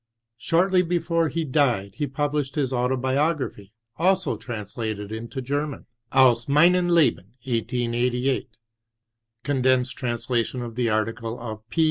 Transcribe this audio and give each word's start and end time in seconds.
Shortly 0.39 0.81
before 0.81 1.29
he 1.29 1.43
died 1.45 1.93
he 1.93 2.07
published 2.07 2.55
his 2.55 2.73
autobiography, 2.73 3.71
also 3.97 4.35
translated 4.35 5.11
into 5.11 5.43
German, 5.43 5.85
Aus 6.11 6.47
ineinen 6.47 6.89
Lehen, 6.89 7.25
1888. 7.45 8.57
(Condensed 9.43 9.95
translation 9.95 10.63
of 10.63 10.73
the 10.73 10.89
article 10.89 11.39
of 11.39 11.61
P. 11.69 11.79